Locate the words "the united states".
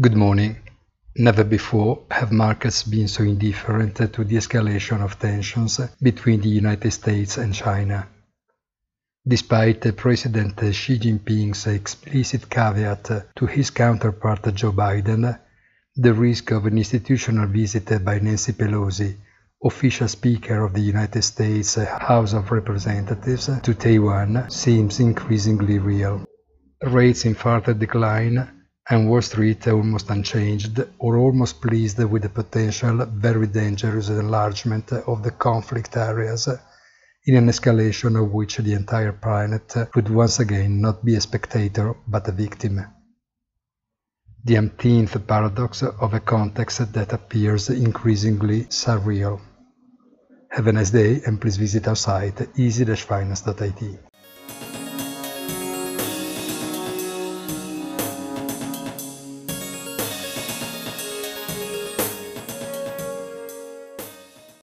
6.40-7.38, 20.72-21.76